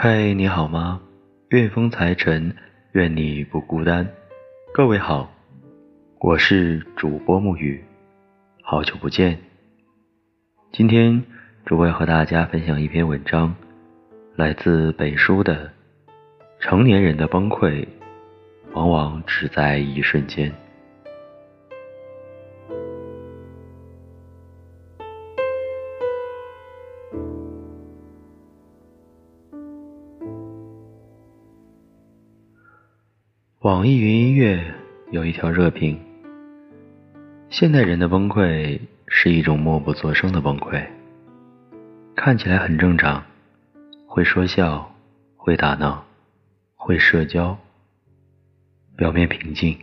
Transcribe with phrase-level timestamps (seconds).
[0.00, 1.00] 嗨，你好吗？
[1.48, 2.54] 愿风财神，
[2.92, 4.08] 愿你不孤单。
[4.72, 5.28] 各位好，
[6.20, 7.82] 我是主播沐雨，
[8.62, 9.36] 好久不见。
[10.70, 11.20] 今天
[11.66, 13.52] 主播要和大家分享一篇文章，
[14.36, 15.66] 来自北书的
[16.60, 17.84] 《成年人的崩溃，
[18.74, 20.48] 往往只在一瞬间》。
[33.78, 34.60] 网易云音乐
[35.12, 35.96] 有一条热评：
[37.48, 40.84] 现代人的崩溃是一种默不作声的崩溃，
[42.16, 43.24] 看起来很正常，
[44.04, 44.92] 会说笑，
[45.36, 46.04] 会打闹，
[46.74, 47.56] 会社交，
[48.96, 49.78] 表面平静，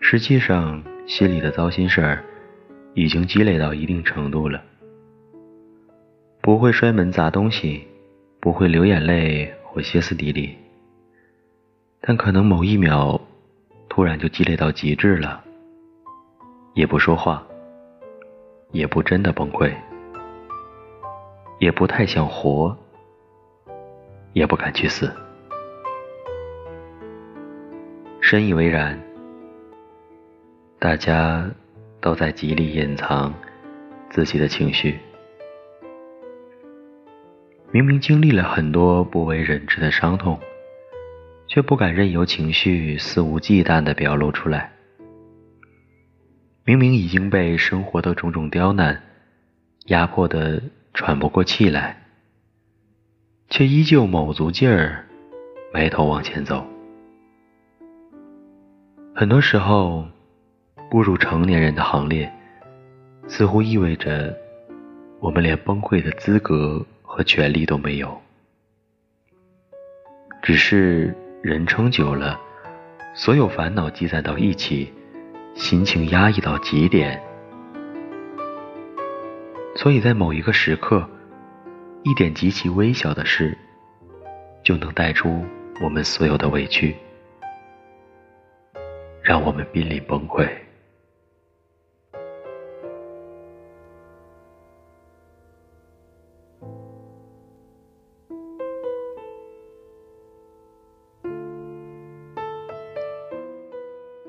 [0.00, 2.24] 实际上心里的糟心事儿
[2.94, 4.60] 已经积累到一定程度了。
[6.42, 7.86] 不会摔门砸东西，
[8.40, 10.56] 不会流眼泪或歇斯底里。
[12.00, 13.20] 但可能某一秒，
[13.88, 15.42] 突然就积累到极致了，
[16.74, 17.46] 也不说话，
[18.70, 19.74] 也不真的崩溃，
[21.58, 22.76] 也不太想活，
[24.32, 25.12] 也不敢去死，
[28.20, 28.98] 深以为然。
[30.78, 31.44] 大家
[32.00, 33.34] 都在极力隐藏
[34.08, 34.96] 自己的情绪，
[37.72, 40.38] 明明经历了很多不为人知的伤痛。
[41.58, 44.70] 却不敢任由情绪肆无忌惮地表露出来。
[46.64, 49.02] 明明已经被生活的种种刁难
[49.86, 50.62] 压迫得
[50.94, 52.00] 喘不过气来，
[53.48, 55.04] 却依旧卯足劲儿
[55.74, 56.64] 埋头往前走。
[59.12, 60.06] 很多时候，
[60.88, 62.32] 步入成年人的行列，
[63.26, 64.32] 似乎意味着
[65.18, 68.16] 我们连崩溃的资格和权利都没有，
[70.40, 71.12] 只是。
[71.40, 72.38] 人撑久了，
[73.14, 74.92] 所有烦恼积攒到一起，
[75.54, 77.22] 心情压抑到极点，
[79.76, 81.08] 所以在某一个时刻，
[82.02, 83.56] 一点极其微小的事，
[84.64, 85.44] 就能带出
[85.80, 86.96] 我们所有的委屈，
[89.22, 90.44] 让我们濒临崩溃。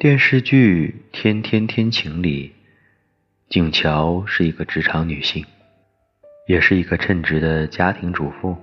[0.00, 2.54] 电视剧《天天天晴》里，
[3.48, 5.44] 景乔是一个职场女性，
[6.46, 8.56] 也是一个称职的家庭主妇，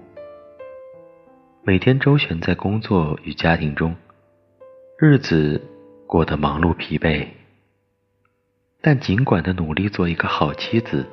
[1.62, 3.94] 每天周旋在工作与家庭中，
[4.98, 5.62] 日子
[6.08, 7.28] 过得忙碌疲惫。
[8.82, 11.06] 但尽管的努力做一个好妻子，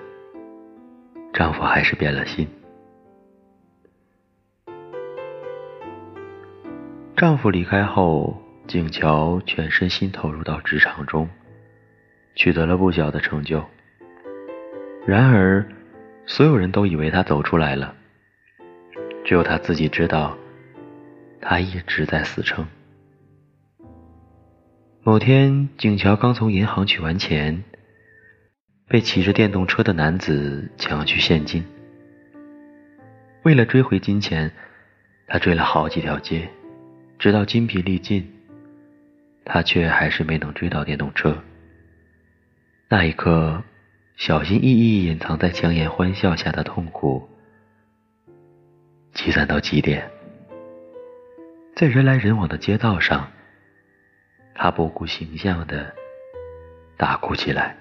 [1.35, 2.47] 丈夫还是变了心。
[7.17, 8.41] 丈夫离开后。
[8.73, 11.29] 景乔全身心投入到职场中，
[12.35, 13.63] 取得了不小的成就。
[15.07, 15.63] 然而，
[16.25, 17.95] 所有人都以为他走出来了，
[19.27, 20.39] 只有他自己知道，
[21.39, 22.67] 他一直在死撑。
[25.03, 27.63] 某天，景乔刚从银行取完钱，
[28.89, 31.63] 被骑着电动车的男子抢去现金。
[33.43, 34.51] 为了追回金钱，
[35.27, 36.49] 他追了好几条街，
[37.19, 38.27] 直到筋疲力尽。
[39.45, 41.37] 他却还是没能追到电动车。
[42.89, 43.63] 那一刻，
[44.17, 47.29] 小心翼翼隐藏在强颜欢笑下的痛苦，
[49.15, 50.09] 积攒到极点。
[51.75, 53.31] 在人来人往的街道上，
[54.55, 55.93] 他不顾形象的
[56.97, 57.77] 大哭起来。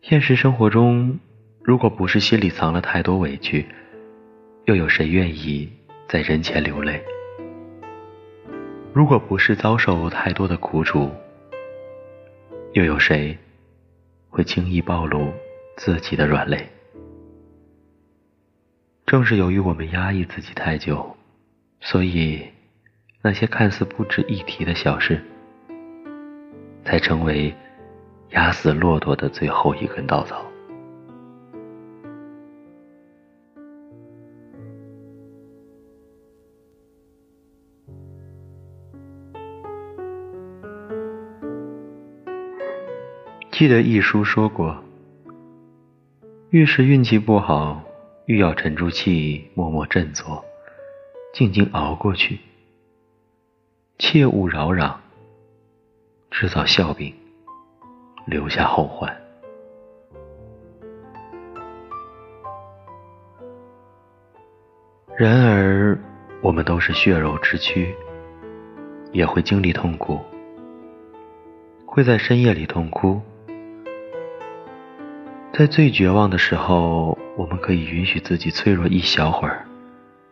[0.00, 1.18] 现实生活中，
[1.62, 3.66] 如果不是心里藏了太多委屈，
[4.64, 5.70] 又有谁愿意
[6.08, 7.04] 在人前流泪？
[8.92, 11.08] 如果不是遭受太多的苦楚，
[12.72, 13.38] 又有谁
[14.28, 15.32] 会轻易暴露
[15.76, 16.68] 自己的软肋？
[19.06, 21.16] 正是由于我们压抑自己太久，
[21.80, 22.44] 所以
[23.22, 25.22] 那些看似不值一提的小事，
[26.84, 27.54] 才成为
[28.30, 30.49] 压死骆驼的最后一根稻草。
[43.60, 44.82] 记得一书说过，
[46.48, 47.82] 越是运气不好，
[48.24, 50.42] 越要沉住气，默默振作，
[51.34, 52.38] 静静熬过去，
[53.98, 54.94] 切勿扰攘，
[56.30, 57.12] 制造笑柄，
[58.24, 59.14] 留下后患。
[65.18, 66.00] 然而，
[66.40, 67.94] 我们都是血肉之躯，
[69.12, 70.18] 也会经历痛苦，
[71.84, 73.20] 会在深夜里痛哭。
[75.60, 79.66] 在最绝望的时候，我们可以允许自己脆弱一小会儿，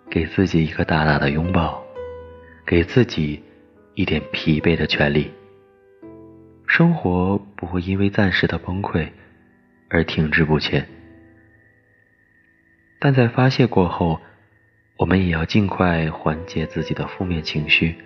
[0.09, 1.85] 给自己一个大大的拥抱，
[2.65, 3.43] 给自己
[3.93, 5.31] 一点疲惫的权利。
[6.67, 9.07] 生活不会因为暂时的崩溃
[9.91, 10.89] 而停滞不前，
[12.99, 14.19] 但在发泄过后。
[14.97, 17.97] 我们也要尽快缓解自己的负面情绪，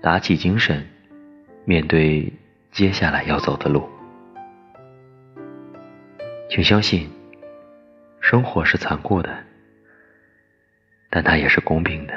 [0.00, 0.86] 打起精神，
[1.64, 2.32] 面对
[2.70, 3.88] 接下来要走的路。
[6.48, 7.10] 请相信，
[8.20, 9.36] 生活是残酷的，
[11.10, 12.14] 但它也是公平的。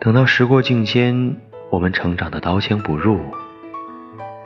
[0.00, 1.36] 等到时过境迁，
[1.70, 3.20] 我们成长的刀枪不入，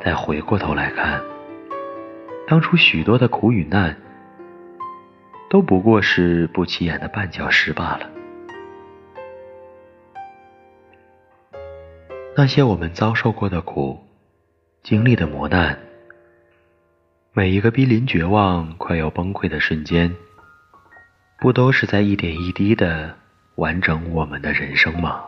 [0.05, 1.23] 再回过头来看，
[2.47, 3.97] 当初许多的苦与难。
[5.51, 8.11] 都不过是不起眼的绊脚石罢了。
[12.37, 13.99] 那些我们遭受过的苦，
[14.83, 15.79] 经历的磨难，
[17.33, 20.17] 每一个濒临绝望、快要崩溃的瞬间，
[21.39, 23.15] 不都是在一点一滴的
[23.55, 25.23] 完整我们的人生吗？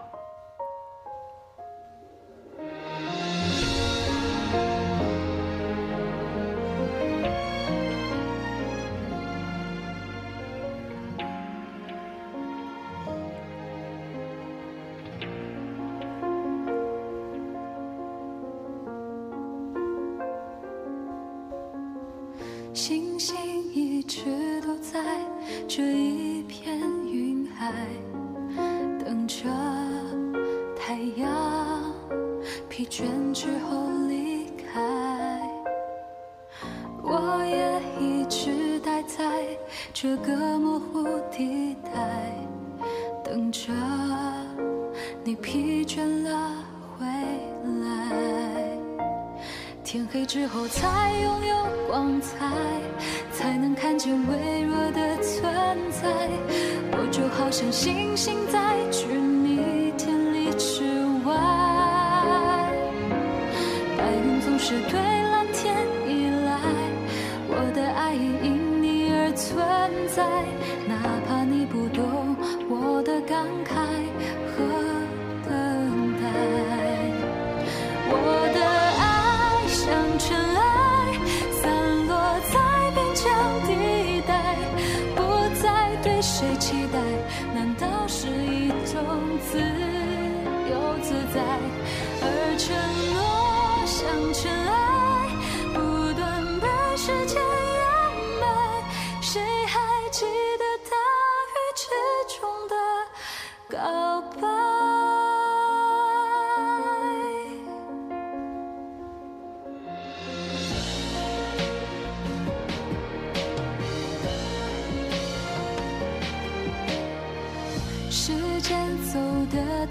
[29.31, 29.49] 着
[30.77, 31.95] 太阳
[32.69, 35.41] 疲倦之后离开。
[37.01, 39.47] 我也一直待在
[39.95, 40.70] 这个梦
[50.33, 51.57] 之后才拥有
[51.89, 52.47] 光彩，
[53.33, 55.53] 才能看见微弱的存
[55.91, 56.09] 在。
[56.93, 60.85] 我就好像星星在距你千里之
[61.27, 61.35] 外，
[63.99, 65.75] 白云总是对蓝天
[66.07, 66.61] 依赖，
[67.49, 69.67] 我的爱也因你而存
[70.15, 70.23] 在，
[70.87, 70.95] 哪
[71.27, 72.37] 怕你不懂
[72.69, 73.90] 我的感慨。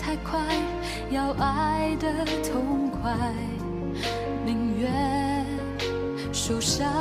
[0.10, 0.39] 太快，
[1.12, 3.16] 要爱的痛快，
[4.44, 5.46] 宁愿
[6.34, 6.92] 受伤，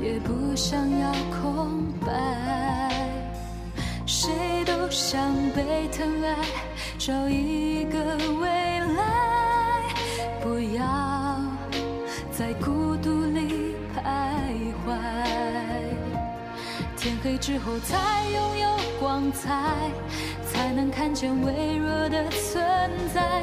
[0.00, 1.10] 也不想要
[1.42, 2.94] 空白。
[4.06, 4.30] 谁
[4.64, 6.36] 都想被疼爱，
[6.96, 7.98] 找一个
[8.40, 9.82] 未来，
[10.40, 11.40] 不要
[12.30, 14.94] 在孤独里徘徊。
[16.96, 19.50] 天黑之后才拥有光彩。
[20.60, 22.62] 才能看见微弱的存
[23.14, 23.42] 在，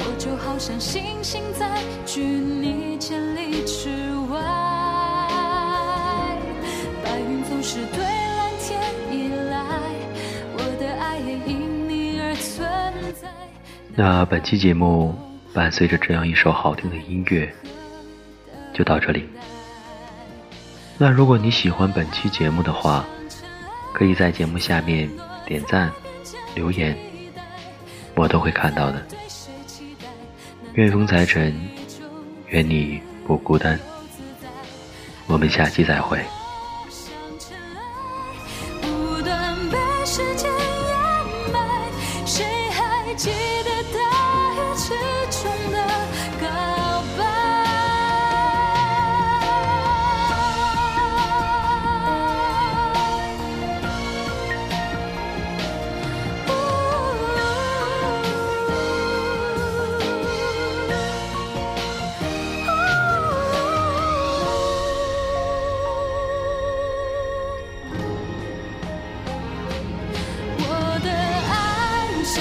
[0.00, 3.88] 我就好像星星在距你千里之
[4.30, 4.38] 外。
[7.02, 8.78] 白云总是对蓝天
[9.10, 9.56] 依赖，
[10.52, 12.70] 我的爱也因你而存
[13.14, 13.30] 在。
[13.94, 15.14] 那本期节目
[15.54, 17.50] 伴随着这样一首好听的音乐，
[18.74, 19.26] 就到这里。
[20.98, 23.06] 那如果你喜欢本期节目的话，
[23.94, 25.10] 可以在节目下面
[25.46, 25.90] 点赞。
[26.54, 26.96] 留言，
[28.14, 29.04] 我都会看到的。
[30.74, 31.54] 愿风财神，
[32.48, 33.78] 愿你不孤单。
[35.26, 36.18] 我们下期再会。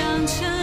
[0.02, 0.61] 长成